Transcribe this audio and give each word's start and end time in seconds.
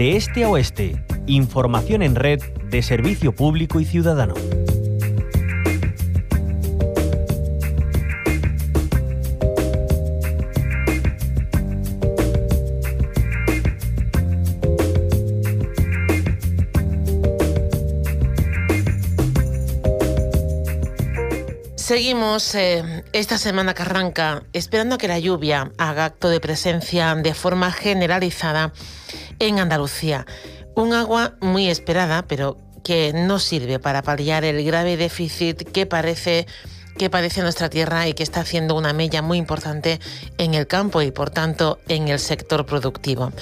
De 0.00 0.16
este 0.16 0.44
a 0.44 0.48
oeste, 0.48 1.04
información 1.26 2.00
en 2.00 2.14
red 2.14 2.40
de 2.70 2.80
servicio 2.80 3.34
público 3.34 3.80
y 3.80 3.84
ciudadano. 3.84 4.32
Seguimos 21.74 22.54
eh, 22.54 23.04
esta 23.12 23.36
semana 23.36 23.74
que 23.74 23.82
arranca 23.82 24.44
esperando 24.54 24.96
que 24.96 25.08
la 25.08 25.18
lluvia 25.18 25.72
haga 25.76 26.06
acto 26.06 26.30
de 26.30 26.40
presencia 26.40 27.14
de 27.16 27.34
forma 27.34 27.70
generalizada 27.70 28.72
en 29.40 29.58
Andalucía. 29.58 30.26
Un 30.76 30.92
agua 30.92 31.34
muy 31.40 31.68
esperada, 31.68 32.22
pero 32.28 32.56
que 32.84 33.12
no 33.12 33.40
sirve 33.40 33.80
para 33.80 34.02
paliar 34.02 34.44
el 34.44 34.64
grave 34.64 34.96
déficit 34.96 35.68
que 35.70 35.86
parece 35.86 36.46
que 36.96 37.08
padece 37.08 37.40
nuestra 37.40 37.70
tierra 37.70 38.08
y 38.08 38.14
que 38.14 38.22
está 38.22 38.40
haciendo 38.40 38.74
una 38.76 38.92
mella 38.92 39.22
muy 39.22 39.38
importante 39.38 40.00
en 40.36 40.54
el 40.54 40.66
campo 40.66 41.00
y 41.00 41.10
por 41.10 41.30
tanto 41.30 41.78
en 41.88 42.08
el 42.08 42.18
sector 42.18 42.66
productivo. 42.66 43.32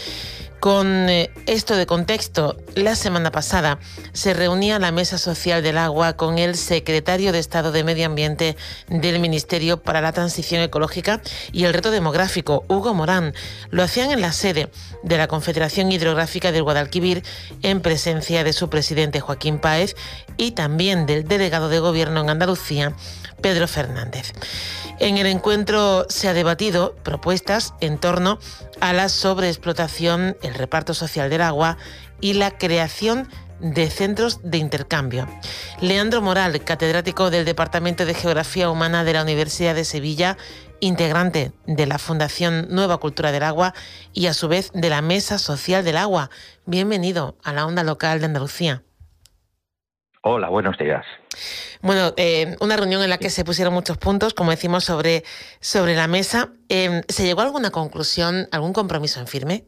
Con 0.60 1.08
eh, 1.08 1.30
esto 1.46 1.76
de 1.76 1.86
contexto, 1.86 2.56
la 2.74 2.96
semana 2.96 3.30
pasada 3.30 3.78
se 4.12 4.34
reunía 4.34 4.80
la 4.80 4.90
Mesa 4.90 5.16
Social 5.16 5.62
del 5.62 5.78
Agua 5.78 6.14
con 6.14 6.36
el 6.38 6.56
secretario 6.56 7.30
de 7.30 7.38
Estado 7.38 7.70
de 7.70 7.84
Medio 7.84 8.06
Ambiente 8.06 8.56
del 8.88 9.20
Ministerio 9.20 9.80
para 9.80 10.00
la 10.00 10.12
Transición 10.12 10.60
Ecológica 10.60 11.22
y 11.52 11.64
el 11.64 11.74
Reto 11.74 11.92
Demográfico, 11.92 12.64
Hugo 12.66 12.92
Morán. 12.92 13.34
Lo 13.70 13.84
hacían 13.84 14.10
en 14.10 14.20
la 14.20 14.32
sede 14.32 14.68
de 15.04 15.16
la 15.16 15.28
Confederación 15.28 15.92
Hidrográfica 15.92 16.50
del 16.50 16.64
Guadalquivir 16.64 17.22
en 17.62 17.80
presencia 17.80 18.42
de 18.42 18.52
su 18.52 18.68
presidente 18.68 19.20
Joaquín 19.20 19.60
Páez 19.60 19.94
y 20.38 20.52
también 20.52 21.06
del 21.06 21.28
delegado 21.28 21.68
de 21.68 21.78
Gobierno 21.78 22.20
en 22.20 22.30
Andalucía, 22.30 22.94
Pedro 23.40 23.68
Fernández. 23.68 24.32
En 25.00 25.16
el 25.16 25.26
encuentro 25.26 26.06
se 26.08 26.26
ha 26.26 26.34
debatido 26.34 26.96
propuestas 27.04 27.74
en 27.80 27.98
torno 27.98 28.40
a 28.80 28.92
la 28.92 29.08
sobreexplotación, 29.08 30.36
el 30.48 30.54
reparto 30.54 30.94
social 30.94 31.30
del 31.30 31.42
agua 31.42 31.76
y 32.20 32.34
la 32.34 32.58
creación 32.58 33.28
de 33.60 33.90
centros 33.90 34.40
de 34.42 34.58
intercambio. 34.58 35.28
Leandro 35.80 36.22
Moral, 36.22 36.62
catedrático 36.64 37.30
del 37.30 37.44
Departamento 37.44 38.06
de 38.06 38.14
Geografía 38.14 38.70
Humana 38.70 39.04
de 39.04 39.12
la 39.12 39.22
Universidad 39.22 39.74
de 39.74 39.84
Sevilla, 39.84 40.36
integrante 40.80 41.52
de 41.66 41.86
la 41.86 41.98
Fundación 41.98 42.68
Nueva 42.70 42.98
Cultura 42.98 43.32
del 43.32 43.42
Agua 43.42 43.74
y 44.12 44.26
a 44.26 44.34
su 44.34 44.48
vez 44.48 44.70
de 44.74 44.90
la 44.90 45.02
Mesa 45.02 45.38
Social 45.38 45.84
del 45.84 45.96
Agua. 45.96 46.30
Bienvenido 46.66 47.36
a 47.42 47.52
la 47.52 47.66
onda 47.66 47.82
local 47.82 48.20
de 48.20 48.26
Andalucía. 48.26 48.82
Hola, 50.22 50.48
buenos 50.48 50.76
días. 50.78 51.04
Bueno, 51.80 52.12
eh, 52.16 52.56
una 52.60 52.76
reunión 52.76 53.02
en 53.02 53.10
la 53.10 53.18
que 53.18 53.30
se 53.30 53.44
pusieron 53.44 53.72
muchos 53.72 53.98
puntos, 53.98 54.34
como 54.34 54.50
decimos, 54.50 54.84
sobre, 54.84 55.24
sobre 55.60 55.94
la 55.94 56.08
mesa. 56.08 56.50
Em, 56.68 57.02
¿Se 57.08 57.24
llegó 57.24 57.40
a 57.40 57.44
alguna 57.44 57.70
conclusión, 57.70 58.48
algún 58.50 58.72
compromiso 58.72 59.20
en 59.20 59.26
firme? 59.28 59.64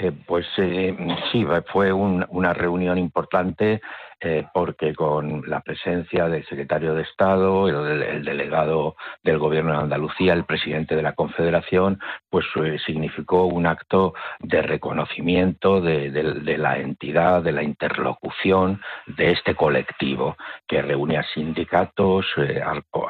Eh, 0.00 0.12
pues 0.26 0.46
eh, 0.58 0.96
sí, 1.32 1.44
fue 1.72 1.92
una 1.92 2.54
reunión 2.54 2.98
importante 2.98 3.80
eh, 4.20 4.46
porque 4.52 4.94
con 4.96 5.48
la 5.48 5.60
presencia 5.60 6.28
del 6.28 6.44
secretario 6.46 6.92
de 6.94 7.02
Estado, 7.02 7.68
el, 7.68 8.24
delegado 8.24 8.96
del 9.22 9.38
Gobierno 9.38 9.72
de 9.72 9.78
Andalucía, 9.78 10.32
el 10.32 10.44
presidente 10.44 10.96
de 10.96 11.02
la 11.02 11.12
Confederación, 11.14 12.00
pues 12.28 12.44
significó 12.84 13.44
un 13.46 13.66
acto 13.66 14.14
de 14.40 14.62
reconocimiento 14.62 15.80
de, 15.80 16.10
la 16.58 16.78
entidad, 16.78 17.42
de 17.42 17.52
la 17.52 17.62
interlocución 17.62 18.80
de 19.06 19.30
este 19.30 19.54
colectivo 19.54 20.36
que 20.66 20.82
reúne 20.82 21.18
a 21.18 21.22
sindicatos, 21.34 22.26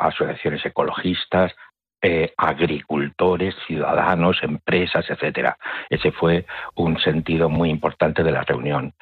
asociaciones 0.00 0.64
ecologistas, 0.66 1.54
eh, 2.00 2.32
agricultores, 2.36 3.54
ciudadanos, 3.66 4.38
empresas, 4.42 5.04
etcétera. 5.08 5.56
Ese 5.90 6.12
fue 6.12 6.46
un 6.76 6.98
sentido 7.00 7.48
muy 7.48 7.70
importante 7.70 8.22
de 8.22 8.32
la 8.32 8.42
reunión. 8.42 8.94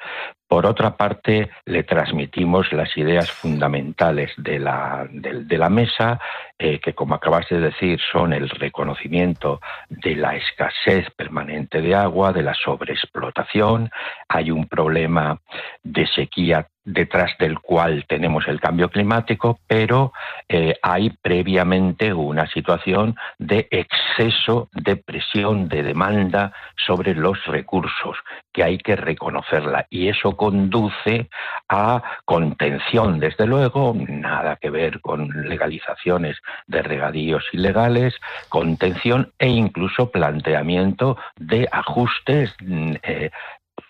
Por 0.47 0.65
otra 0.65 0.95
parte, 0.95 1.49
le 1.65 1.83
transmitimos 1.83 2.71
las 2.71 2.95
ideas 2.95 3.29
fundamentales 3.29 4.31
de 4.37 4.59
la, 4.59 5.05
de, 5.11 5.57
la 5.57 5.69
mesa, 5.69 6.19
eh, 6.57 6.79
que 6.79 6.93
como 6.93 7.15
acabas 7.15 7.49
de 7.49 7.59
decir, 7.59 7.99
son 8.11 8.31
el 8.31 8.49
reconocimiento 8.49 9.59
de 9.89 10.15
la 10.15 10.37
escasez 10.37 11.09
permanente 11.17 11.81
de 11.81 11.93
agua, 11.95 12.31
de 12.31 12.43
la 12.43 12.53
sobreexplotación, 12.53 13.91
hay 14.29 14.49
un 14.49 14.67
problema 14.67 15.39
de 15.83 16.07
sequía 16.07 16.65
detrás 16.87 17.31
del 17.37 17.59
cual 17.59 18.05
tenemos 18.07 18.47
el 18.47 18.61
cambio 18.61 18.89
climático, 18.89 19.59
pero 19.67 20.13
eh, 20.47 20.75
hay 20.81 21.09
previamente 21.09 22.13
una 22.13 22.47
situación 22.47 23.17
de 23.37 23.67
exceso 23.69 24.69
de 24.71 24.95
presión, 24.95 25.67
de 25.67 25.83
demanda 25.83 26.53
sobre 26.85 27.13
los 27.13 27.43
recursos, 27.45 28.17
que 28.53 28.63
hay 28.63 28.77
que 28.77 28.95
reconocerla. 28.95 29.85
Y 29.89 30.07
eso 30.07 30.37
conduce 30.37 31.29
a 31.67 32.01
contención, 32.23 33.19
desde 33.19 33.45
luego, 33.45 33.93
nada 34.07 34.55
que 34.55 34.69
ver 34.69 35.01
con 35.01 35.27
legalizaciones 35.49 36.37
de 36.67 36.81
regadíos 36.83 37.43
ilegales, 37.51 38.15
contención 38.47 39.33
e 39.39 39.49
incluso 39.49 40.09
planteamiento 40.09 41.17
de 41.35 41.67
ajustes 41.69 42.55
mm, 42.61 42.93
eh, 43.03 43.29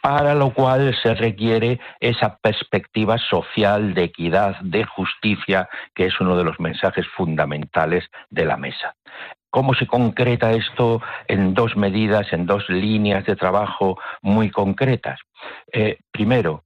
para 0.08 0.34
lo 0.34 0.54
cual 0.54 0.96
se 1.04 1.14
requiere 1.16 1.82
esa 2.00 2.38
perspectiva 2.38 3.18
social 3.18 3.94
de 3.94 4.04
equidad, 4.04 4.56
de 4.62 4.86
justicia, 4.86 5.68
que 5.94 6.06
es 6.06 6.22
uno 6.22 6.38
de 6.38 6.46
los 6.46 6.62
mensajes 6.62 7.06
fundamentales 7.08 8.06
de 8.30 8.46
la 8.46 8.56
mesa. 8.56 8.96
¿Cómo 9.50 9.74
se 9.74 9.86
concreta 9.86 10.54
esto 10.54 11.02
en 11.28 11.54
dos 11.54 11.76
medidas, 11.76 12.32
en 12.32 12.46
dos 12.46 12.70
líneas 12.70 13.26
de 13.26 13.36
trabajo 13.36 14.00
muy 14.22 14.50
concretas? 14.50 15.20
Eh, 15.74 15.98
primero, 16.10 16.64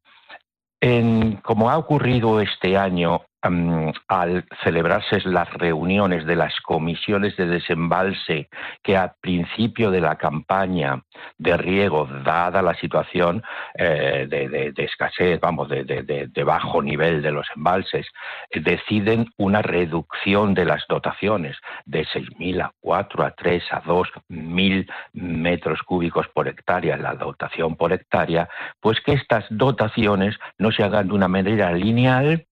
como 1.42 1.72
ha 1.72 1.80
ocurrido 1.80 2.42
este 2.42 2.78
año 2.78 3.24
al 3.42 4.46
celebrarse 4.64 5.20
las 5.26 5.52
reuniones 5.54 6.26
de 6.26 6.36
las 6.36 6.60
comisiones 6.62 7.36
de 7.38 7.48
desembalse 7.48 8.50
que 8.84 8.96
al 8.96 9.14
principio 9.20 9.90
de 9.90 10.02
la 10.02 10.16
campaña 10.18 11.02
de 11.38 11.58
riego, 11.58 12.08
dada 12.24 12.62
la 12.62 12.76
situación 12.76 13.44
eh, 13.74 14.28
de, 14.30 14.74
escasez, 14.78 15.40
vamos, 15.40 15.70
de, 15.70 16.44
bajo 16.46 16.82
nivel 16.82 17.22
de 17.22 17.32
los 17.32 17.48
embalses, 17.56 18.08
deciden 18.54 19.28
una 19.38 19.62
reducción 19.62 20.54
de 20.54 20.66
las 20.66 20.86
dotaciones 20.88 21.58
de 21.86 22.06
6.000 22.06 22.62
a 22.64 22.74
4, 22.80 23.24
a 23.24 23.32
3, 23.32 23.64
a 23.72 23.84
2.000 23.84 24.92
metros 25.14 25.82
cúbicos 25.84 26.28
por 26.30 26.48
hectárea, 26.48 26.98
la 26.98 27.16
dotación 27.16 27.76
por 27.76 27.94
hectárea, 27.94 28.50
pues 28.80 29.02
que 29.02 29.14
estas 29.14 29.46
dotaciones 29.50 30.38
no 30.58 30.72
se 30.72 30.84
hagan 30.84 31.08
de 31.08 31.14
una 31.14 31.28
manera 31.28 31.72
lineal, 31.74 32.46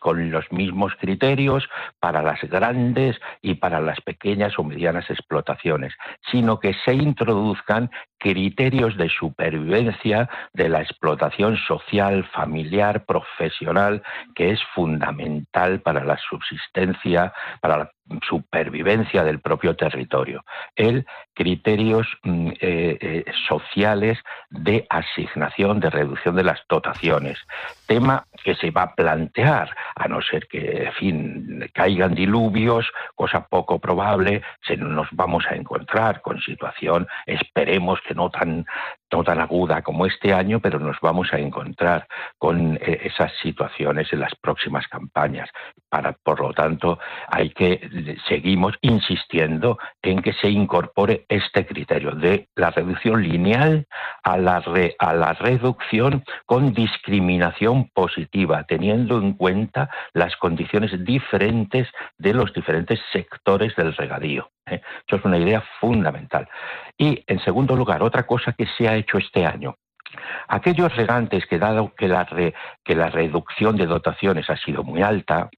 con 0.00 0.30
los 0.30 0.50
mismos 0.52 0.94
criterios 1.00 1.68
para 2.00 2.22
las 2.22 2.40
grandes 2.42 3.18
y 3.42 3.54
para 3.54 3.80
las 3.80 4.00
pequeñas 4.00 4.58
o 4.58 4.64
medianas 4.64 5.10
explotaciones, 5.10 5.94
sino 6.30 6.60
que 6.60 6.74
se 6.84 6.94
introduzcan 6.94 7.90
criterios 8.18 8.96
de 8.96 9.08
supervivencia 9.08 10.28
de 10.52 10.68
la 10.68 10.82
explotación 10.82 11.56
social, 11.56 12.24
familiar, 12.32 13.04
profesional, 13.04 14.02
que 14.34 14.50
es 14.50 14.60
fundamental 14.74 15.80
para 15.80 16.04
la 16.04 16.18
subsistencia, 16.18 17.32
para 17.60 17.78
la 17.78 17.90
supervivencia 18.28 19.22
del 19.22 19.40
propio 19.40 19.76
territorio. 19.76 20.42
El 20.74 21.06
criterios 21.34 22.06
mm, 22.24 22.48
eh, 22.60 22.98
eh, 23.00 23.24
sociales 23.48 24.18
de 24.50 24.86
asignación, 24.90 25.78
de 25.78 25.90
reducción 25.90 26.34
de 26.34 26.42
las 26.42 26.60
dotaciones. 26.68 27.38
Tema 27.86 28.24
que 28.42 28.54
se 28.54 28.70
va 28.70 28.82
a 28.82 28.94
plantear, 28.94 29.37
a 29.44 30.08
no 30.08 30.20
ser 30.22 30.46
que, 30.48 30.90
fin, 30.98 31.68
caigan 31.72 32.14
diluvios, 32.14 32.90
cosa 33.14 33.46
poco 33.46 33.78
probable, 33.78 34.42
se 34.66 34.76
nos 34.76 35.08
vamos 35.12 35.44
a 35.48 35.54
encontrar 35.54 36.20
con 36.22 36.40
situación, 36.40 37.06
esperemos 37.26 38.00
que 38.06 38.14
no 38.14 38.30
tan, 38.30 38.66
no 39.12 39.24
tan 39.24 39.40
aguda 39.40 39.82
como 39.82 40.06
este 40.06 40.32
año, 40.32 40.60
pero 40.60 40.78
nos 40.78 40.98
vamos 41.00 41.32
a 41.32 41.38
encontrar 41.38 42.06
con 42.38 42.76
eh, 42.76 43.00
esas 43.04 43.32
situaciones 43.42 44.12
en 44.12 44.20
las 44.20 44.34
próximas 44.34 44.86
campañas. 44.88 45.48
Por 46.22 46.40
lo 46.40 46.52
tanto, 46.52 46.98
hay 47.28 47.50
que 47.50 48.16
seguimos 48.28 48.74
insistiendo 48.82 49.78
en 50.02 50.20
que 50.20 50.34
se 50.34 50.50
incorpore 50.50 51.24
este 51.28 51.66
criterio 51.66 52.12
de 52.12 52.48
la 52.54 52.70
reducción 52.70 53.22
lineal 53.22 53.86
a 54.22 54.36
la, 54.36 54.62
a 54.98 55.14
la 55.14 55.32
reducción 55.32 56.24
con 56.44 56.74
discriminación 56.74 57.88
positiva, 57.94 58.64
teniendo 58.64 59.18
en 59.18 59.32
cuenta 59.32 59.88
las 60.12 60.36
condiciones 60.36 60.92
diferentes 61.04 61.88
de 62.18 62.34
los 62.34 62.52
diferentes 62.52 63.00
sectores 63.12 63.74
del 63.76 63.94
regadío. 63.94 64.50
¿Eh? 64.72 64.82
Eso 65.06 65.16
es 65.16 65.24
una 65.24 65.38
idea 65.38 65.62
fundamental. 65.80 66.48
Y, 66.96 67.22
en 67.26 67.40
segundo 67.40 67.76
lugar, 67.76 68.02
otra 68.02 68.24
cosa 68.24 68.52
que 68.52 68.66
se 68.66 68.88
ha 68.88 68.96
hecho 68.96 69.18
este 69.18 69.46
año? 69.46 69.76
Aquellos 70.48 70.94
regantes 70.96 71.46
que 71.46 71.58
dado 71.58 71.94
que 71.94 72.08
la, 72.08 72.26
que 72.84 72.94
la 72.94 73.10
reducción 73.10 73.76
de 73.76 73.86
dotaciones 73.86 74.48
ha 74.48 74.56
sido 74.56 74.82
muy 74.82 75.02
alta, 75.02 75.50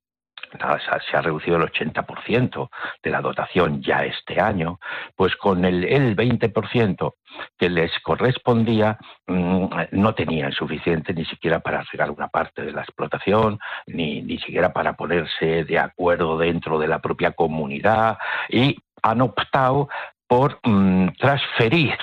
se 1.09 1.17
ha 1.17 1.23
reducido 1.23 1.57
el 1.57 1.71
80% 1.71 2.69
de 3.03 3.11
la 3.11 3.21
dotación 3.21 3.83
ya 3.83 4.05
este 4.05 4.41
año, 4.41 4.79
pues 5.17 5.37
con 5.37 5.65
el, 5.65 5.85
el 5.85 6.17
20% 6.17 7.15
que 7.57 7.69
les 7.69 7.93
correspondía 8.01 8.99
mm, 9.27 9.67
no 9.93 10.15
tenían 10.15 10.53
suficiente 10.53 11.15
ni 11.15 11.25
siquiera 11.25 11.61
para 11.61 11.83
regar 11.91 12.11
una 12.11 12.29
parte 12.29 12.63
de 12.63 12.73
la 12.73 12.83
explotación, 12.83 13.59
ni, 13.87 14.23
ni 14.23 14.39
siquiera 14.39 14.73
para 14.73 14.95
ponerse 14.95 15.65
de 15.65 15.79
acuerdo 15.79 16.39
dentro 16.39 16.79
de 16.79 16.89
la 16.89 17.01
propia 17.01 17.33
comunidad 17.33 18.19
y 18.49 18.77
han 19.03 19.21
optado 19.21 19.89
por 20.27 20.59
mm, 20.63 21.09
transferir 21.19 21.97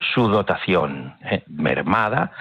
su 0.00 0.28
dotación 0.28 1.14
eh, 1.22 1.42
mermada. 1.48 2.32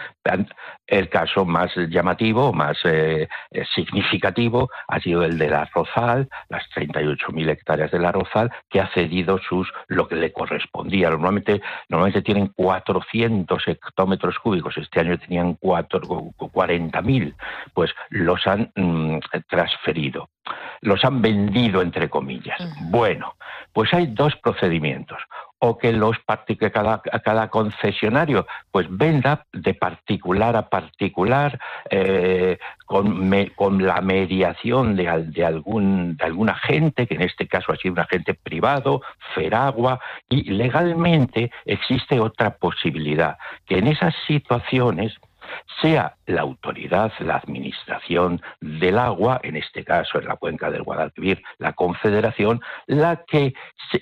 El 0.85 1.09
caso 1.09 1.43
más 1.43 1.75
llamativo, 1.75 2.53
más 2.53 2.77
eh, 2.83 3.27
eh, 3.51 3.65
significativo, 3.73 4.69
ha 4.87 4.99
sido 4.99 5.23
el 5.23 5.39
de 5.39 5.49
la 5.49 5.65
Rozal, 5.73 6.29
las 6.49 6.63
38.000 6.75 7.49
hectáreas 7.49 7.89
de 7.91 7.99
la 7.99 8.11
Rozal, 8.11 8.51
que 8.69 8.79
ha 8.79 8.87
cedido 8.93 9.39
sus 9.39 9.71
lo 9.87 10.07
que 10.07 10.15
le 10.15 10.31
correspondía. 10.31 11.09
Normalmente, 11.09 11.61
normalmente 11.89 12.21
tienen 12.21 12.47
400 12.47 13.67
hectómetros 13.67 14.37
cúbicos, 14.39 14.77
este 14.77 14.99
año 14.99 15.17
tenían 15.17 15.57
40.000, 15.57 17.35
pues 17.73 17.91
los 18.09 18.45
han 18.45 18.71
mm, 18.75 19.17
transferido, 19.47 20.29
los 20.81 21.03
han 21.03 21.21
vendido, 21.21 21.81
entre 21.81 22.07
comillas. 22.09 22.59
Bueno, 22.89 23.35
pues 23.73 23.91
hay 23.93 24.07
dos 24.07 24.35
procedimientos 24.37 25.19
o 25.59 25.77
que 25.77 25.91
los 25.91 26.17
que 26.47 26.71
cada, 26.71 27.01
cada 27.01 27.49
concesionario 27.49 28.47
pues 28.71 28.87
venda 28.89 29.45
de 29.51 29.73
particular 29.73 30.55
a 30.55 30.69
particular 30.69 31.59
eh, 31.89 32.57
con, 32.85 33.29
con, 33.55 33.85
la 33.85 34.01
mediación 34.01 34.95
de, 34.95 35.25
de, 35.27 35.45
algún, 35.45 36.17
de 36.17 36.25
algún 36.25 36.49
agente, 36.49 37.07
que 37.07 37.15
en 37.15 37.21
este 37.21 37.47
caso 37.47 37.71
ha 37.71 37.75
sido 37.75 37.93
un 37.93 37.99
agente 37.99 38.33
privado, 38.33 39.01
Feragua, 39.35 39.99
y 40.27 40.43
legalmente 40.51 41.51
existe 41.65 42.19
otra 42.19 42.55
posibilidad, 42.55 43.37
que 43.65 43.77
en 43.77 43.87
esas 43.87 44.15
situaciones 44.27 45.19
sea 45.81 46.15
la 46.25 46.41
autoridad, 46.41 47.11
la 47.19 47.37
administración 47.37 48.41
del 48.61 48.97
agua, 48.99 49.39
en 49.43 49.55
este 49.55 49.83
caso 49.83 50.19
en 50.19 50.27
la 50.27 50.35
cuenca 50.35 50.69
del 50.69 50.83
Guadalquivir, 50.83 51.41
la 51.57 51.73
Confederación, 51.73 52.61
la 52.87 53.23
que 53.27 53.53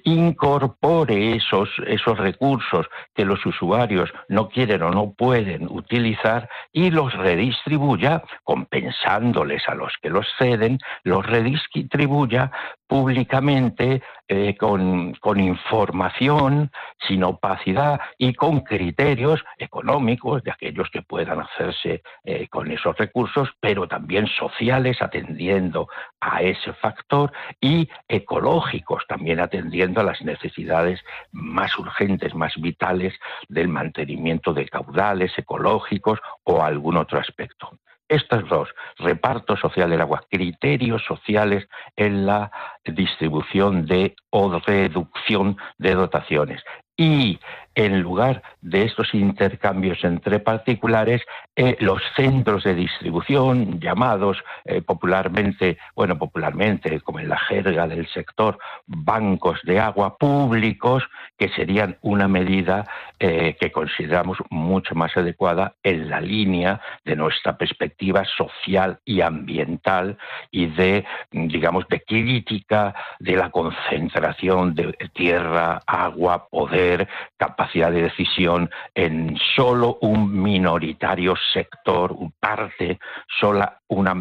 incorpore 0.04 1.36
esos, 1.36 1.70
esos 1.88 2.18
recursos 2.18 2.88
que 3.16 3.26
los 3.26 3.46
usuarios 3.46 4.12
no 4.28 4.50
quieren 4.50 4.82
o 4.84 4.92
no 4.92 5.14
pueden 5.14 5.68
utilizar 5.70 6.50
y 6.74 6.92
los 6.92 7.14
redistribuya, 7.14 8.24
compensándoles 8.44 9.68
a 9.68 9.76
los 9.76 9.94
que 10.02 10.10
los 10.10 10.28
ceden, 10.38 10.80
los 11.04 11.26
redistribuya 11.26 12.52
públicamente 12.88 14.02
eh, 14.28 14.56
con, 14.58 15.14
información, 15.40 16.72
sin 17.08 17.24
opacidad 17.24 18.00
y 18.18 18.34
con 18.34 18.62
criterios 18.62 19.44
económicos 19.58 20.44
de 20.44 20.52
aquellos 20.52 20.90
que 20.90 21.02
puedan 21.02 21.42
hacerse 21.42 22.02
eh, 22.24 22.48
con 22.50 22.72
esos 22.72 22.98
recursos, 22.98 23.50
pero 23.60 23.88
también 23.88 24.28
sociales, 24.28 25.02
atendiendo 25.02 25.88
a 26.22 26.42
ese 26.42 26.74
factor, 26.74 27.32
y 27.62 27.90
ecológicos, 28.08 29.06
también 29.08 29.40
atendiendo 29.40 30.02
a 30.02 30.06
las 30.06 30.22
necesidades 30.22 31.02
más 31.32 31.78
urgentes, 31.78 32.34
más 32.34 32.54
vitales 32.58 33.14
del 33.48 33.68
mantenimiento 33.68 34.54
de 34.54 34.68
caudales 34.68 35.32
ecológicos 35.38 36.20
o 36.44 36.64
algún 36.64 36.98
otro 36.98 37.20
aspecto. 37.20 37.78
Estos 38.10 38.48
dos, 38.48 38.70
reparto 38.98 39.58
social 39.58 39.90
del 39.90 40.02
agua, 40.02 40.24
criterios 40.30 41.04
sociales 41.06 41.68
en 41.96 42.26
la 42.26 42.52
distribución 42.86 43.86
de 43.86 44.16
o 44.30 44.60
reducción 44.60 45.58
de 45.78 45.94
dotaciones. 45.94 46.64
Y 46.96 47.40
en 47.78 48.02
lugar 48.02 48.42
de 48.62 48.86
estos 48.86 49.14
intercambios 49.14 50.04
entre 50.04 50.40
particulares, 50.40 51.22
eh, 51.56 51.78
los 51.80 52.02
centros 52.16 52.64
de 52.64 52.74
distribución, 52.74 53.80
llamados 53.80 54.44
eh, 54.66 54.82
popularmente, 54.82 55.78
bueno, 55.96 56.18
popularmente, 56.18 57.00
como 57.02 57.20
en 57.20 57.30
la 57.30 57.38
jerga 57.38 57.88
del 57.88 58.08
sector, 58.08 58.58
bancos 58.88 59.60
de 59.64 59.80
agua 59.80 60.18
públicos, 60.18 61.04
que 61.38 61.50
serían 61.50 61.98
una 62.02 62.28
medida 62.28 62.84
eh, 63.20 63.56
que 63.60 63.72
consideramos 63.72 64.40
mucho 64.50 64.96
más 64.96 65.16
adecuada 65.16 65.76
en 65.84 66.10
la 66.10 66.20
línea 66.20 66.82
de 67.06 67.16
nuestra 67.16 67.60
perspectiva 67.60 68.26
social 68.26 68.98
y 69.06 69.22
ambiental 69.22 70.18
y 70.50 70.66
de, 70.66 71.06
digamos, 71.32 71.88
de 71.90 72.02
crítica 72.02 72.96
de 73.20 73.36
la 73.36 73.52
concentración 73.52 74.74
de 74.74 74.94
tierra, 75.14 75.84
agua, 75.86 76.48
poder, 76.50 77.08
capacidad 77.38 77.67
de 77.74 78.04
decisión 78.04 78.70
en 78.96 79.38
solo 79.56 79.98
un 80.02 80.42
minoritario 80.42 81.36
sector, 81.54 82.12
un 82.12 82.32
parte, 82.40 83.00
sola 83.40 83.82
una 83.88 84.16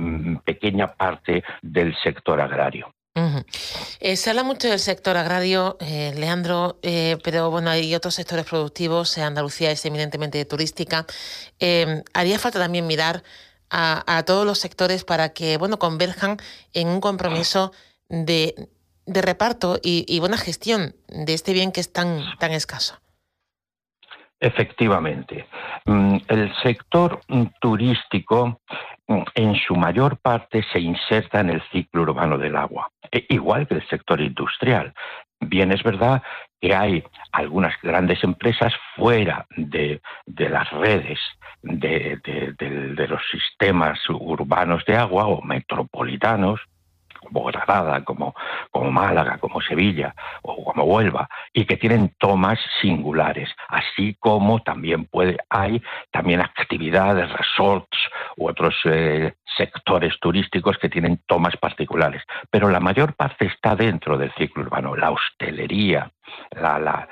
pequeña 0.44 0.88
parte 0.88 1.42
del 1.62 1.96
sector 2.02 2.40
agrario. 2.40 2.92
Eh, 4.00 4.16
se 4.16 4.30
habla 4.30 4.42
mucho 4.42 4.68
del 4.68 4.78
sector 4.78 5.16
agrario, 5.16 5.78
eh, 5.80 6.12
Leandro, 6.16 6.78
eh, 6.82 7.16
pero 7.24 7.50
bueno, 7.50 7.70
hay 7.70 7.94
otros 7.94 8.14
sectores 8.14 8.44
productivos. 8.44 9.16
Andalucía 9.16 9.70
es 9.70 9.84
eminentemente 9.86 10.44
turística. 10.44 11.06
haría 12.12 12.38
falta 12.38 12.58
también 12.58 12.86
mirar 12.86 13.22
a, 13.70 14.22
todos 14.26 14.46
los 14.46 14.58
sectores 14.58 15.04
para 15.04 15.30
que 15.30 15.56
bueno 15.56 15.78
converjan 15.78 16.36
en 16.72 16.88
un 16.88 17.00
compromiso 17.00 17.72
de, 18.08 18.54
reparto 19.06 19.80
y, 19.82 20.04
y, 20.08 20.20
buena 20.20 20.36
gestión 20.36 20.94
de 21.08 21.34
este 21.34 21.52
bien 21.52 21.72
que 21.72 21.80
es 21.80 21.92
tan, 21.92 22.22
tan 22.38 22.52
escaso. 22.52 23.00
Efectivamente. 24.38 25.46
Mm, 25.86 26.18
el 26.28 26.54
sector 26.62 27.20
turístico 27.60 28.60
mm, 29.08 29.22
en 29.34 29.54
su 29.54 29.74
mayor 29.74 30.18
parte 30.18 30.62
se 30.72 30.80
inserta 30.80 31.40
en 31.40 31.50
el 31.50 31.62
ciclo 31.72 32.02
urbano 32.02 32.36
del 32.36 32.56
agua, 32.56 32.90
e 33.10 33.24
igual 33.30 33.66
que 33.66 33.74
el 33.74 33.88
sector 33.88 34.20
industrial. 34.20 34.92
Bien, 35.40 35.72
es 35.72 35.82
verdad 35.82 36.22
que 36.60 36.74
hay 36.74 37.04
algunas 37.32 37.74
grandes 37.82 38.22
empresas 38.24 38.72
fuera 38.94 39.46
de, 39.56 40.00
las 40.26 40.70
redes 40.70 41.18
de, 41.62 42.18
de, 42.24 43.08
los 43.08 43.22
sistemas 43.30 43.98
urbanos 44.08 44.84
de 44.86 44.96
agua 44.96 45.26
o 45.26 45.42
metropolitanos 45.42 46.60
como 47.26 47.50
como, 48.04 48.34
como 48.70 48.90
Málaga, 48.90 49.38
como 49.38 49.60
Sevilla 49.60 50.14
o 50.42 50.64
como 50.64 50.84
Huelva, 50.84 51.28
y 51.52 51.64
que 51.64 51.76
tienen 51.76 52.14
tomas 52.18 52.58
singulares, 52.80 53.50
así 53.68 54.16
como 54.18 54.60
también 54.60 55.06
puede, 55.06 55.36
hay 55.50 55.82
también 56.10 56.40
actividades, 56.40 57.30
resorts 57.32 57.98
u 58.36 58.48
otros 58.48 58.74
eh, 58.84 59.34
sectores 59.56 60.18
turísticos 60.20 60.78
que 60.78 60.88
tienen 60.88 61.20
tomas 61.26 61.56
particulares. 61.56 62.22
Pero 62.50 62.68
la 62.68 62.80
mayor 62.80 63.14
parte 63.14 63.46
está 63.46 63.74
dentro 63.74 64.18
del 64.18 64.32
ciclo 64.34 64.64
urbano, 64.64 64.96
la 64.96 65.10
hostelería, 65.10 66.10
la, 66.52 67.08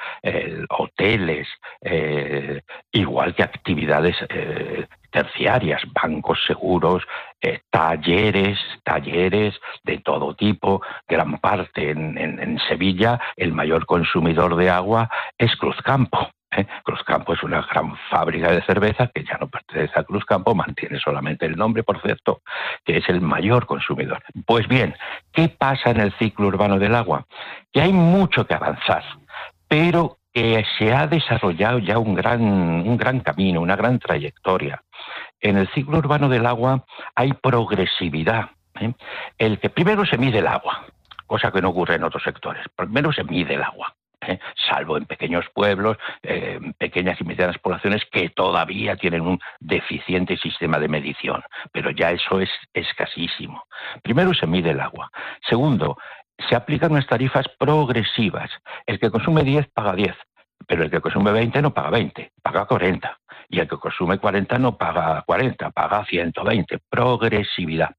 hoteles, 0.71 1.49
eh, 1.80 2.62
igual 2.92 3.35
que 3.35 3.42
actividades 3.42 4.16
eh, 4.28 4.87
terciarias, 5.11 5.83
bancos 5.92 6.40
seguros, 6.47 7.04
eh, 7.45 7.61
talleres, 7.69 8.59
talleres 8.85 9.55
de 9.83 9.99
todo 9.99 10.35
tipo, 10.35 10.81
gran 11.07 11.37
parte 11.39 11.91
en, 11.91 12.59
Sevilla, 12.67 13.21
el 13.37 13.53
mayor 13.53 13.85
consumidor 13.85 14.57
de 14.57 14.71
agua 14.71 15.11
es 15.37 15.55
Cruzcampo. 15.57 16.31
¿eh? 16.57 16.65
Cruzcampo 16.83 17.35
es 17.35 17.43
una 17.43 17.61
gran 17.61 17.95
fábrica 18.09 18.51
de 18.51 18.63
cerveza 18.63 19.11
que 19.15 19.25
ya 19.25 19.37
no 19.39 19.49
pertenece 19.49 19.93
a 19.95 20.05
Cruzcampo, 20.05 20.55
mantiene 20.55 20.99
solamente 20.99 21.45
el 21.45 21.57
nombre, 21.57 21.83
por 21.83 22.01
cierto, 22.01 22.41
que 22.83 22.97
es 22.97 23.09
el 23.11 23.21
mayor 23.21 23.67
consumidor. 23.67 24.23
Pues 24.47 24.67
bien, 24.67 24.95
¿qué 25.31 25.51
pasa 25.51 25.91
en 25.91 26.01
el 26.01 26.15
ciclo 26.15 26.47
urbano 26.47 26.79
del 26.79 26.95
agua? 26.95 27.27
Que 27.71 27.83
hay 27.83 27.93
mucho 27.93 28.47
que 28.47 28.55
avanzar, 28.55 29.05
pero 29.69 30.17
que 30.33 30.65
se 30.79 30.95
ha 30.95 31.07
desarrollado 31.07 31.79
ya 31.79 31.99
un 31.99 32.15
gran, 32.15 32.41
un 32.41 32.97
gran 32.97 33.21
camino, 33.21 33.61
una 33.61 33.77
gran 33.77 33.99
trayectoria. 33.99 34.83
En 35.45 35.59
el 35.59 35.69
ciclo 35.69 35.99
urbano 35.99 36.31
del 36.31 36.47
agua 36.47 36.87
hay 37.15 37.35
progresividad. 37.35 38.49
¿eh? 38.81 38.95
El 39.37 39.61
que 39.61 39.69
primero 39.69 40.07
se 40.07 40.17
mide 40.17 40.39
el 40.39 40.47
agua, 40.47 40.87
cosa 41.27 41.53
que 41.53 41.61
no 41.61 41.69
ocurre 41.69 41.97
en 41.97 42.05
otros 42.05 42.23
sectores. 42.23 42.65
Primero 42.75 43.13
se 43.13 43.25
mide 43.25 43.55
el 43.55 43.63
agua. 43.63 43.95
¿eh? 44.27 44.39
salvo 44.71 44.97
en 44.97 45.05
pequeños 45.05 45.45
pueblos, 45.53 45.99
eh, 46.23 46.59
pequeñas 46.79 47.21
y 47.21 47.25
medianas 47.25 47.59
poblaciones 47.59 48.07
que 48.11 48.31
todavía 48.31 48.97
tienen 48.97 49.21
un 49.21 49.39
deficiente 49.61 50.39
sistema 50.39 50.79
de 50.79 50.89
medición, 50.89 51.43
pero 51.73 51.91
ya 51.91 52.11
eso 52.11 52.41
es 52.41 52.49
escasísimo. 52.73 53.65
Primero 54.03 54.33
se 54.33 54.47
mide 54.47 54.71
el 54.71 54.81
agua. 54.81 55.11
Segundo, 55.47 55.99
se 56.49 56.57
aplican 56.57 56.93
unas 56.93 57.07
tarifas 57.07 57.45
progresivas. 57.59 58.51
El 58.87 58.99
que 58.99 59.11
consume 59.11 59.43
10 59.43 59.69
paga 59.75 59.95
10, 59.95 60.17
pero 60.67 60.85
el 60.85 60.91
que 60.91 61.03
consume 61.03 61.33
20 61.33 61.61
no 61.61 61.75
paga 61.75 61.91
20, 61.91 62.33
paga 62.43 62.65
40. 62.65 63.19
Y 63.49 63.61
el 63.61 63.69
que 63.69 63.77
consume 63.77 64.19
40 64.19 64.59
no 64.59 64.77
paga 64.77 65.23
40, 65.27 65.71
paga 65.71 66.05
120. 66.05 66.79
Progresividad. 66.89 67.91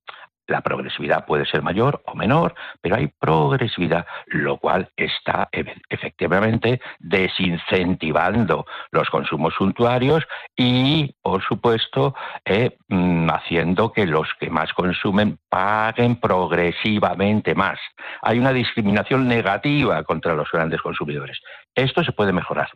La 0.48 0.62
progresividad 0.62 1.26
puede 1.26 1.46
ser 1.46 1.64
mayor 1.64 2.04
o 2.06 2.14
menor, 2.14 2.54
pero 2.80 2.98
hay 2.98 3.08
progresividad, 3.08 4.06
lo 4.28 4.58
cual 4.58 4.90
está 4.96 5.50
efectivamente 5.90 6.80
desincentivando 7.00 8.66
los 8.92 9.10
consumos 9.10 9.56
suntuarios 9.58 10.24
y, 10.56 11.16
por 11.22 11.44
supuesto, 11.44 12.14
eh, 12.46 12.78
mm, 12.90 13.28
haciendo 13.30 13.92
que 13.92 14.06
los 14.06 14.28
que 14.40 14.52
más 14.52 14.72
consumen 14.74 15.40
paguen 15.50 16.18
progresivamente 16.18 17.56
más. 17.56 17.80
Hay 18.22 18.38
una 18.38 18.54
discriminación 18.54 19.28
negativa 19.28 20.04
contra 20.04 20.36
los 20.36 20.52
grandes 20.52 20.82
consumidores. 20.82 21.40
Esto 21.74 22.04
se 22.04 22.12
puede 22.12 22.34
mejorar. 22.34 22.70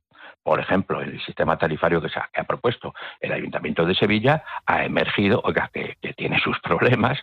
Por 0.49 0.59
ejemplo, 0.59 0.99
el 0.99 1.23
sistema 1.23 1.59
tarifario 1.59 2.01
que, 2.01 2.09
se 2.09 2.17
ha, 2.17 2.43
propuesto 2.43 2.95
el 3.19 3.33
Ayuntamiento 3.33 3.85
de 3.85 3.93
Sevilla 3.93 4.43
ha 4.65 4.83
emergido, 4.83 5.41
oiga, 5.43 5.69
que, 5.71 5.95
tiene 6.17 6.39
sus 6.39 6.59
problemas, 6.63 7.19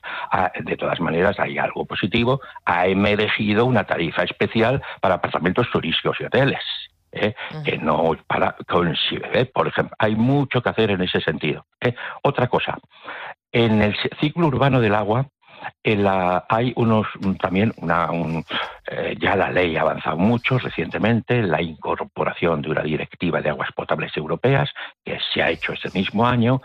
de 0.60 0.76
todas 0.76 1.00
maneras 1.00 1.36
hay 1.40 1.58
algo 1.58 1.84
positivo, 1.86 2.40
ha 2.64 2.86
emergido 2.86 3.64
una 3.64 3.82
tarifa 3.82 4.22
especial 4.22 4.80
para 5.00 5.16
apartamentos 5.16 5.68
turísticos 5.72 6.20
y 6.20 6.24
hoteles. 6.26 6.62
¿eh? 7.10 7.34
que 7.64 7.78
no 7.78 8.12
para 8.28 8.54
¿eh? 9.32 9.46
por 9.46 9.66
ejemplo 9.66 9.96
hay 9.98 10.14
mucho 10.14 10.60
que 10.60 10.68
hacer 10.68 10.90
en 10.90 11.00
ese 11.00 11.20
sentido 11.20 11.64
¿eh? 11.80 11.94
otra 12.22 12.48
cosa 12.48 12.78
en 13.52 13.80
el 13.80 13.96
ciclo 14.20 14.48
urbano 14.48 14.80
del 14.80 14.94
agua 14.94 15.26
hay 16.48 16.72
unos 16.76 17.06
también 17.40 17.72
una, 17.78 18.08
eh, 18.86 19.16
ya 19.18 19.36
la 19.36 19.50
ley 19.50 19.76
ha 19.76 19.82
avanzado 19.82 20.16
mucho 20.16 20.58
recientemente 20.58 21.42
la 21.42 21.62
incorporación 21.62 22.62
de 22.62 22.70
una 22.70 22.82
directiva 22.82 23.40
de 23.40 23.50
aguas 23.50 23.70
potables 23.72 24.16
europeas 24.16 24.70
que 25.04 25.18
se 25.32 25.42
ha 25.42 25.50
hecho 25.50 25.72
ese 25.72 25.90
mismo 25.90 26.26
año 26.26 26.60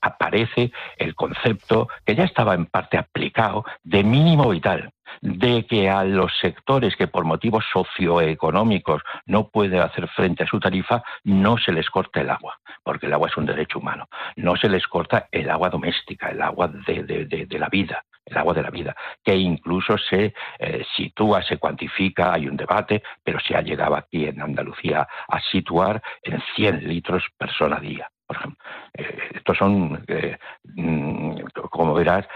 aparece 0.00 0.72
el 0.96 1.14
concepto 1.14 1.88
que 2.04 2.14
ya 2.14 2.24
estaba 2.24 2.54
en 2.54 2.66
parte 2.66 2.98
aplicado 2.98 3.64
de 3.82 4.02
mínimo 4.04 4.48
vital 4.50 4.92
de 5.20 5.66
que 5.66 5.88
a 5.88 6.04
los 6.04 6.32
sectores 6.40 6.96
que 6.96 7.08
por 7.08 7.24
motivos 7.24 7.64
socioeconómicos 7.72 9.02
no 9.26 9.48
pueden 9.48 9.80
hacer 9.80 10.08
frente 10.08 10.44
a 10.44 10.46
su 10.46 10.60
tarifa 10.60 11.02
no 11.24 11.58
se 11.58 11.72
les 11.72 11.88
corta 11.90 12.20
el 12.20 12.30
agua, 12.30 12.58
porque 12.82 13.06
el 13.06 13.12
agua 13.12 13.28
es 13.28 13.36
un 13.36 13.46
derecho 13.46 13.78
humano. 13.78 14.08
No 14.36 14.56
se 14.56 14.68
les 14.68 14.86
corta 14.86 15.28
el 15.30 15.50
agua 15.50 15.70
doméstica, 15.70 16.30
el 16.30 16.42
agua 16.42 16.68
de, 16.68 17.46
la 17.50 17.68
vida, 17.68 18.04
el 18.26 18.36
agua 18.36 18.54
de 18.54 18.62
la 18.62 18.70
vida, 18.70 18.94
que 19.24 19.34
incluso 19.34 19.96
se 19.96 20.34
eh, 20.58 20.84
sitúa, 20.96 21.42
se 21.42 21.58
cuantifica, 21.58 22.32
hay 22.32 22.48
un 22.48 22.56
debate, 22.56 23.02
pero 23.22 23.38
se 23.40 23.56
ha 23.56 23.62
llegado 23.62 23.96
aquí 23.96 24.26
en 24.26 24.42
Andalucía 24.42 25.06
a 25.28 25.40
situar 25.40 26.02
en 26.22 26.42
100 26.54 26.88
litros 26.88 27.24
persona 27.38 27.78
día 27.80 28.10
por 28.26 28.36
ejemplo. 28.38 28.64
Eh, 28.94 29.18
estos 29.34 29.56
son, 29.56 30.04
eh, 30.08 30.36
mm, 30.64 31.42
como 31.70 31.94
verás, 31.94 32.26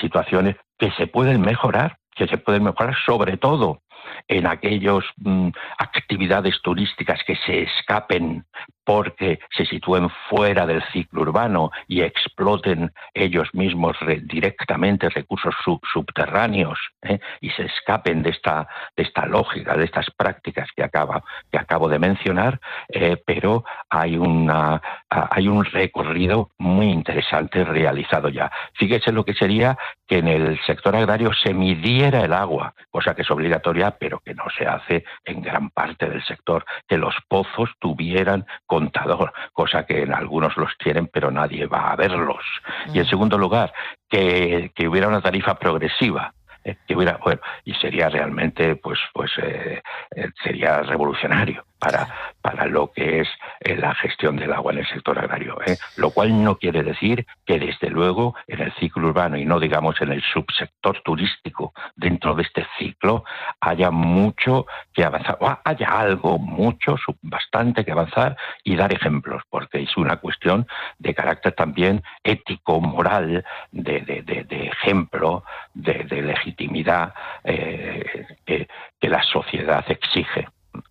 situaciones 0.00 0.56
que 0.78 0.90
se 0.92 1.06
pueden 1.06 1.42
mejorar, 1.42 1.98
que 2.14 2.26
se 2.26 2.38
pueden 2.38 2.64
mejorar 2.64 2.94
sobre 3.04 3.36
todo 3.36 3.82
en 4.28 4.46
aquellas 4.46 5.04
mm, 5.16 5.48
actividades 5.78 6.60
turísticas 6.62 7.20
que 7.26 7.36
se 7.36 7.62
escapen 7.62 8.44
porque 8.84 9.40
se 9.56 9.64
sitúen 9.64 10.10
fuera 10.28 10.66
del 10.66 10.82
ciclo 10.92 11.22
urbano 11.22 11.70
y 11.88 12.02
exploten 12.02 12.92
ellos 13.14 13.48
mismos 13.54 13.96
directamente 14.24 15.08
recursos 15.08 15.54
subterráneos 15.92 16.78
¿eh? 17.02 17.18
y 17.40 17.50
se 17.50 17.64
escapen 17.64 18.22
de 18.22 18.30
esta, 18.30 18.68
de 18.96 19.02
esta 19.02 19.26
lógica, 19.26 19.76
de 19.76 19.84
estas 19.84 20.10
prácticas 20.10 20.68
que, 20.76 20.82
acaba, 20.82 21.24
que 21.50 21.58
acabo 21.58 21.88
de 21.88 21.98
mencionar, 21.98 22.60
eh, 22.88 23.16
pero 23.24 23.64
hay, 23.88 24.16
una, 24.16 24.82
hay 25.30 25.48
un 25.48 25.64
recorrido 25.64 26.50
muy 26.58 26.86
interesante 26.86 27.64
realizado 27.64 28.28
ya. 28.28 28.50
Fíjese 28.74 29.12
lo 29.12 29.24
que 29.24 29.34
sería 29.34 29.76
que 30.06 30.18
en 30.18 30.28
el 30.28 30.60
sector 30.66 30.96
agrario 30.96 31.32
se 31.32 31.54
midiera 31.54 32.24
el 32.24 32.32
agua, 32.32 32.74
cosa 32.90 33.14
que 33.14 33.22
es 33.22 33.30
obligatoria, 33.30 33.92
pero 33.92 34.20
que 34.20 34.34
no 34.34 34.44
se 34.56 34.66
hace 34.66 35.04
en 35.24 35.42
gran 35.42 35.70
parte 35.70 36.08
del 36.08 36.24
sector, 36.24 36.64
que 36.86 36.98
los 36.98 37.14
pozos 37.28 37.70
tuvieran 37.78 38.46
contador, 38.66 39.32
cosa 39.52 39.86
que 39.86 40.02
en 40.02 40.12
algunos 40.12 40.56
los 40.56 40.76
tienen, 40.78 41.06
pero 41.06 41.30
nadie 41.30 41.66
va 41.66 41.90
a 41.90 41.96
verlos. 41.96 42.44
Y 42.92 42.98
en 42.98 43.04
mm. 43.04 43.08
segundo 43.08 43.38
lugar, 43.38 43.72
que, 44.08 44.70
que 44.74 44.88
hubiera 44.88 45.08
una 45.08 45.20
tarifa 45.20 45.54
progresiva 45.58 46.34
eh, 46.64 46.76
que 46.86 46.96
hubiera 46.96 47.18
bueno 47.22 47.42
y 47.64 47.74
sería 47.74 48.08
realmente 48.08 48.76
pues 48.76 48.98
pues 49.12 49.30
eh, 49.36 49.82
eh, 50.16 50.28
sería 50.42 50.80
revolucionario 50.80 51.66
para, 51.84 52.08
para 52.40 52.66
lo 52.66 52.90
que 52.92 53.20
es 53.20 53.28
eh, 53.60 53.76
la 53.76 53.94
gestión 53.94 54.36
del 54.36 54.52
agua 54.54 54.72
en 54.72 54.78
el 54.78 54.86
sector 54.86 55.18
agrario. 55.18 55.58
¿eh? 55.66 55.76
Lo 55.96 56.10
cual 56.10 56.42
no 56.42 56.56
quiere 56.56 56.82
decir 56.82 57.26
que, 57.44 57.58
desde 57.58 57.90
luego, 57.90 58.34
en 58.46 58.62
el 58.62 58.72
ciclo 58.74 59.08
urbano 59.08 59.36
y 59.36 59.44
no, 59.44 59.60
digamos, 59.60 60.00
en 60.00 60.12
el 60.12 60.22
subsector 60.22 61.02
turístico, 61.02 61.74
dentro 61.94 62.34
de 62.34 62.42
este 62.42 62.66
ciclo, 62.78 63.24
haya 63.60 63.90
mucho 63.90 64.66
que 64.94 65.04
avanzar, 65.04 65.36
o 65.40 65.58
haya 65.62 65.88
algo, 65.88 66.38
mucho, 66.38 66.96
bastante 67.20 67.84
que 67.84 67.92
avanzar 67.92 68.36
y 68.62 68.76
dar 68.76 68.92
ejemplos, 68.94 69.42
porque 69.50 69.82
es 69.82 69.94
una 69.98 70.16
cuestión 70.16 70.66
de 70.98 71.14
carácter 71.14 71.52
también 71.52 72.02
ético, 72.22 72.80
moral, 72.80 73.44
de, 73.72 74.00
de, 74.00 74.66
ejemplo, 74.66 75.44
de, 75.74 76.04
legitimidad 76.22 77.12
eh, 77.44 78.26
que 78.46 79.08
la 79.08 79.22
sociedad 79.22 79.84
exige. 79.88 80.48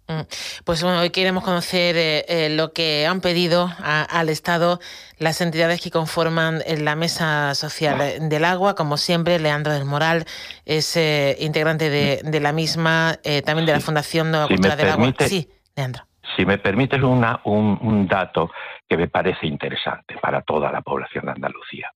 Mm. 0.07 0.21
Pues 0.65 0.83
bueno, 0.83 0.99
hoy 0.99 1.09
queremos 1.09 1.43
conocer 1.43 1.95
eh, 1.97 2.25
eh, 2.27 2.49
lo 2.49 2.73
que 2.73 3.05
han 3.07 3.21
pedido 3.21 3.69
al 3.79 4.29
Estado 4.29 4.79
las 5.19 5.39
entidades 5.41 5.81
que 5.81 5.91
conforman 5.91 6.61
eh, 6.65 6.77
la 6.77 6.95
Mesa 6.95 7.55
Social 7.55 8.29
del 8.29 8.45
Agua. 8.45 8.75
Como 8.75 8.97
siempre, 8.97 9.39
Leandro 9.39 9.73
del 9.73 9.85
Moral 9.85 10.25
es 10.65 10.97
integrante 11.39 11.89
de, 11.89 12.39
la 12.39 12.51
misma, 12.51 13.17
también 13.45 13.65
de 13.65 13.73
la 13.73 13.79
Fundación 13.79 14.31
Nueva 14.31 14.47
Cultura 14.47 14.75
del 14.75 14.89
Agua. 14.89 15.13
Sí, 15.19 15.49
Leandro. 15.75 16.03
Si 16.35 16.45
me 16.45 16.57
permites 16.57 17.01
una, 17.01 17.39
un 17.43 18.07
dato 18.07 18.49
que 18.89 18.97
me 18.97 19.07
parece 19.07 19.47
interesante 19.47 20.15
para 20.21 20.41
toda 20.41 20.71
la 20.71 20.81
población 20.81 21.25
de 21.25 21.31
Andalucía. 21.31 21.91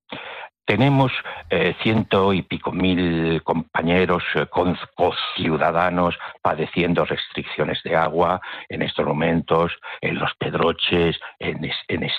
Tenemos 0.68 1.14
eh, 1.50 1.78
ciento 1.82 2.34
y 2.34 2.42
pico 2.42 2.74
mil 2.74 3.42
compañeros, 3.44 4.22
eh, 4.36 4.48
ciudadanos 5.38 6.20
padeciendo 6.42 7.06
restricciones 7.06 7.82
de 7.84 7.96
agua 7.96 8.42
en 8.68 8.82
estos 8.82 9.06
momentos, 9.06 9.72
en 10.02 10.20
los 10.20 10.34
Pedroches, 10.36 11.18
en, 11.40 11.62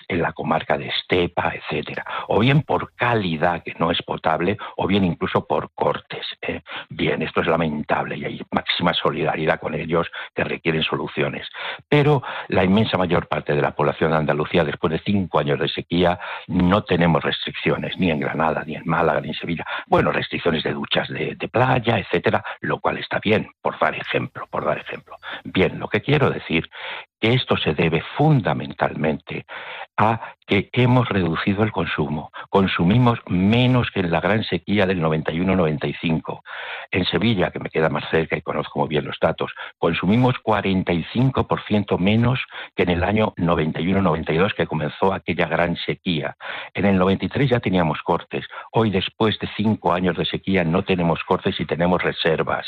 la 0.08 0.32
comarca 0.32 0.78
de 0.78 0.88
Estepa, 0.88 1.52
etcétera. 1.54 2.06
O 2.28 2.38
bien 2.38 2.62
por 2.62 2.94
calidad 2.94 3.62
que 3.62 3.74
no 3.78 3.90
es 3.90 4.00
potable, 4.00 4.56
o 4.78 4.86
bien 4.86 5.04
incluso 5.04 5.44
por 5.46 5.70
cortes. 5.74 6.24
¿eh? 6.40 6.62
Bien, 6.88 7.20
esto 7.20 7.42
es 7.42 7.48
lamentable 7.48 8.16
y 8.16 8.24
hay 8.24 8.40
máxima 8.50 8.94
solidaridad 8.94 9.60
con 9.60 9.74
ellos 9.74 10.10
que 10.34 10.44
requieren 10.44 10.82
soluciones. 10.82 11.46
Pero 11.86 12.22
la 12.48 12.64
inmensa 12.64 12.96
mayor 12.96 13.28
parte 13.28 13.54
de 13.54 13.60
la 13.60 13.72
población 13.72 14.12
de 14.12 14.16
Andalucía, 14.16 14.64
después 14.64 14.90
de 14.90 15.02
cinco 15.04 15.38
años 15.38 15.60
de 15.60 15.68
sequía, 15.68 16.18
no 16.46 16.82
tenemos 16.84 17.22
restricciones, 17.22 17.98
ni 17.98 18.10
en 18.10 18.20
Granada 18.20 18.37
ni 18.66 18.76
en 18.76 18.82
Málaga, 18.86 19.20
ni 19.20 19.28
en 19.28 19.34
Sevilla. 19.34 19.66
Bueno, 19.86 20.12
restricciones 20.12 20.62
de 20.62 20.72
duchas 20.72 21.08
de, 21.08 21.36
playa, 21.50 21.98
etcétera, 21.98 22.44
lo 22.60 22.80
cual 22.80 22.98
está 22.98 23.18
bien, 23.18 23.48
por 23.60 23.78
dar 23.78 23.94
ejemplo, 23.94 24.46
por 24.50 24.64
dar 24.64 24.78
ejemplo. 24.78 25.16
Bien, 25.44 25.78
lo 25.78 25.88
que 25.88 26.00
quiero 26.00 26.30
decir 26.30 26.68
que 27.20 27.34
esto 27.34 27.56
se 27.56 27.74
debe 27.74 28.02
fundamentalmente 28.16 29.44
a 29.96 30.34
que 30.48 30.70
hemos 30.72 31.08
reducido 31.10 31.62
el 31.62 31.72
consumo. 31.72 32.30
Consumimos 32.48 33.18
menos 33.26 33.90
que 33.90 34.00
en 34.00 34.10
la 34.10 34.20
gran 34.20 34.42
sequía 34.44 34.86
del 34.86 35.02
91-95. 35.02 36.40
En 36.90 37.04
Sevilla, 37.04 37.50
que 37.50 37.60
me 37.60 37.68
queda 37.68 37.90
más 37.90 38.08
cerca 38.10 38.36
y 38.36 38.40
conozco 38.40 38.80
muy 38.80 38.88
bien 38.88 39.04
los 39.04 39.18
datos, 39.20 39.52
consumimos 39.76 40.36
45% 40.42 41.98
menos 41.98 42.40
que 42.74 42.84
en 42.84 42.88
el 42.88 43.04
año 43.04 43.34
91-92 43.36 44.54
que 44.54 44.66
comenzó 44.66 45.12
aquella 45.12 45.46
gran 45.46 45.76
sequía. 45.76 46.34
En 46.72 46.86
el 46.86 46.96
93 46.96 47.50
ya 47.50 47.60
teníamos 47.60 48.00
cortes. 48.02 48.46
Hoy, 48.72 48.90
después 48.90 49.38
de 49.38 49.48
cinco 49.54 49.92
años 49.92 50.16
de 50.16 50.24
sequía, 50.24 50.64
no 50.64 50.82
tenemos 50.82 51.22
cortes 51.24 51.60
y 51.60 51.66
tenemos 51.66 52.02
reservas, 52.02 52.66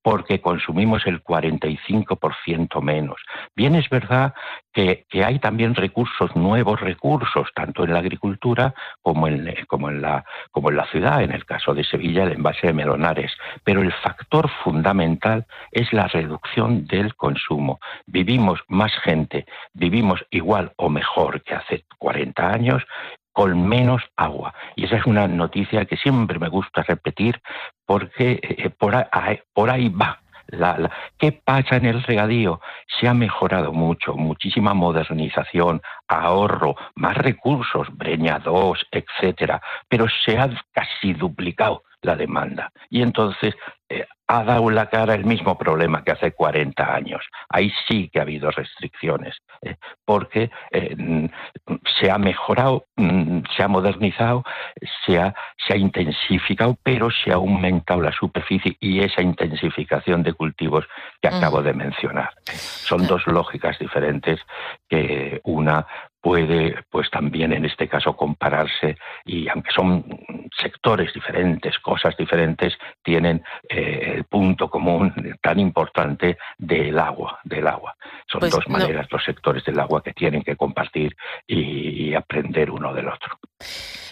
porque 0.00 0.40
consumimos 0.40 1.04
el 1.06 1.24
45% 1.24 2.80
menos. 2.82 3.20
Bien, 3.56 3.74
es 3.74 3.88
verdad 3.90 4.32
que, 4.72 5.06
que 5.08 5.24
hay 5.24 5.40
también 5.40 5.74
recursos 5.74 6.36
nuevos 6.36 6.80
recursos, 6.80 7.15
tanto 7.54 7.84
en 7.84 7.92
la 7.92 8.00
agricultura 8.00 8.74
como 9.02 9.28
en, 9.28 9.54
como, 9.66 9.90
en 9.90 10.02
la, 10.02 10.24
como 10.50 10.70
en 10.70 10.76
la 10.76 10.86
ciudad, 10.86 11.22
en 11.22 11.32
el 11.32 11.44
caso 11.44 11.74
de 11.74 11.84
Sevilla, 11.84 12.24
el 12.24 12.32
envase 12.32 12.68
de 12.68 12.72
melonares. 12.72 13.32
Pero 13.64 13.82
el 13.82 13.92
factor 13.92 14.48
fundamental 14.62 15.46
es 15.72 15.92
la 15.92 16.08
reducción 16.08 16.86
del 16.86 17.14
consumo. 17.14 17.80
Vivimos 18.06 18.60
más 18.68 18.92
gente, 19.02 19.46
vivimos 19.72 20.24
igual 20.30 20.72
o 20.76 20.88
mejor 20.88 21.42
que 21.42 21.54
hace 21.54 21.84
40 21.98 22.50
años, 22.50 22.82
con 23.36 23.68
menos 23.68 24.02
agua. 24.16 24.54
Y 24.76 24.86
esa 24.86 24.96
es 24.96 25.04
una 25.04 25.28
noticia 25.28 25.84
que 25.84 25.98
siempre 25.98 26.38
me 26.38 26.48
gusta 26.48 26.82
repetir 26.82 27.42
porque 27.84 28.40
eh, 28.42 28.70
por, 28.70 28.96
ahí, 28.96 29.40
por 29.52 29.68
ahí 30.52 30.58
va 30.58 30.90
¿Qué 31.18 31.32
pasa 31.32 31.76
en 31.76 31.86
el 31.86 32.02
regadío? 32.02 32.60
Se 32.98 33.08
ha 33.08 33.14
mejorado 33.14 33.72
mucho, 33.72 34.14
muchísima 34.14 34.74
modernización, 34.74 35.82
ahorro, 36.08 36.76
más 36.94 37.16
recursos, 37.16 37.88
Breña 37.96 38.38
2, 38.38 38.86
etcétera, 38.90 39.60
pero 39.88 40.06
se 40.24 40.38
ha 40.38 40.48
casi 40.72 41.14
duplicado 41.14 41.82
la 42.06 42.16
demanda. 42.16 42.70
Y 42.88 43.02
entonces 43.02 43.54
eh, 43.88 44.06
ha 44.28 44.42
dado 44.42 44.70
la 44.70 44.88
cara 44.88 45.14
el 45.14 45.24
mismo 45.24 45.56
problema 45.56 46.02
que 46.02 46.12
hace 46.12 46.32
40 46.32 46.94
años. 46.94 47.22
Ahí 47.48 47.72
sí 47.86 48.08
que 48.08 48.18
ha 48.18 48.22
habido 48.22 48.50
restricciones, 48.50 49.36
eh, 49.62 49.76
porque 50.04 50.50
eh, 50.72 51.28
se 52.00 52.10
ha 52.10 52.18
mejorado, 52.18 52.86
mm, 52.96 53.40
se 53.56 53.62
ha 53.62 53.68
modernizado, 53.68 54.42
se 55.04 55.18
ha, 55.18 55.34
se 55.64 55.74
ha 55.74 55.76
intensificado, 55.76 56.76
pero 56.82 57.10
se 57.10 57.30
ha 57.30 57.34
aumentado 57.34 58.00
la 58.00 58.12
superficie 58.12 58.76
y 58.80 59.00
esa 59.00 59.22
intensificación 59.22 60.22
de 60.24 60.32
cultivos 60.32 60.86
que 61.20 61.28
acabo 61.28 61.62
de 61.62 61.74
mencionar. 61.74 62.30
Son 62.46 63.06
dos 63.06 63.26
lógicas 63.26 63.78
diferentes 63.78 64.40
que 64.88 65.40
una 65.44 65.86
puede, 66.26 66.74
pues 66.90 67.08
también 67.08 67.52
en 67.52 67.64
este 67.64 67.86
caso, 67.86 68.16
compararse 68.16 68.96
y 69.24 69.48
aunque 69.48 69.70
son 69.70 70.04
sectores 70.60 71.14
diferentes, 71.14 71.78
cosas 71.78 72.16
diferentes, 72.16 72.76
tienen 73.04 73.44
eh, 73.68 74.14
el 74.16 74.24
punto 74.24 74.68
común 74.68 75.14
tan 75.40 75.60
importante 75.60 76.36
del 76.58 76.98
agua, 76.98 77.38
del 77.44 77.68
agua. 77.68 77.94
Son 78.26 78.40
pues 78.40 78.50
dos 78.50 78.66
maneras, 78.66 79.06
dos 79.08 79.22
sectores 79.24 79.64
del 79.66 79.78
agua 79.78 80.02
que 80.02 80.14
tienen 80.14 80.42
que 80.42 80.56
compartir 80.56 81.16
y 81.46 82.12
aprender 82.12 82.72
uno 82.72 82.92
del 82.92 83.06
otro. 83.06 83.38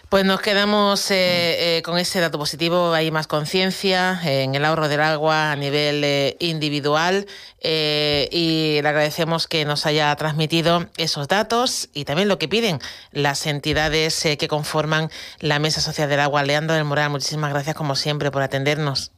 Pues 0.08 0.24
nos 0.24 0.40
quedamos 0.40 1.10
eh, 1.10 1.78
eh, 1.78 1.82
con 1.82 1.98
ese 1.98 2.20
dato 2.20 2.38
positivo, 2.38 2.92
hay 2.92 3.10
más 3.10 3.26
conciencia 3.26 4.20
en 4.22 4.54
el 4.54 4.64
ahorro 4.64 4.86
del 4.88 5.00
agua 5.00 5.50
a 5.50 5.56
nivel 5.56 6.36
individual 6.38 7.26
y 7.60 8.78
le 8.80 8.88
agradecemos 8.88 9.48
que 9.48 9.64
nos 9.64 9.86
haya 9.86 10.14
transmitido 10.14 10.86
esos 10.98 11.26
datos 11.26 11.88
y 11.94 12.03
también 12.04 12.28
lo 12.28 12.38
que 12.38 12.48
piden 12.48 12.78
las 13.12 13.46
entidades 13.46 14.26
que 14.38 14.48
conforman 14.48 15.08
la 15.40 15.58
Mesa 15.58 15.80
Social 15.80 16.08
del 16.08 16.20
Agua. 16.20 16.42
Leandro 16.42 16.74
del 16.74 16.84
Moral, 16.84 17.10
muchísimas 17.10 17.50
gracias 17.52 17.74
como 17.74 17.94
siempre 17.94 18.30
por 18.30 18.42
atendernos. 18.42 19.12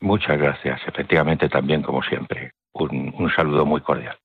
Muchas 0.00 0.38
gracias, 0.38 0.80
efectivamente 0.86 1.48
también 1.48 1.82
como 1.82 2.02
siempre. 2.02 2.52
un 2.72 3.32
saludo 3.34 3.66
muy 3.66 3.80
cordial. 3.80 4.16